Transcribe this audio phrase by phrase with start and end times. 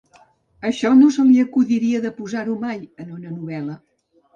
[0.69, 3.83] Això no se li acudiria de posar-ho mai, en una novel·la.